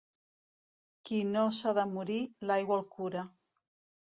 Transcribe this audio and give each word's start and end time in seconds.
Qui 1.09 1.19
no 1.35 1.43
s'ha 1.57 1.73
de 1.81 1.85
morir, 1.91 2.17
l'aigua 2.53 2.81
el 2.81 2.85
cura. 2.97 3.25